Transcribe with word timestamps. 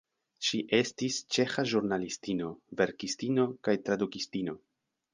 Ŝi 0.45 0.61
estis 0.77 1.17
ĉeĥa 1.37 1.67
ĵurnalistino, 1.73 2.51
verkistino 2.83 3.49
kaj 3.69 3.81
tradukistino. 3.87 4.61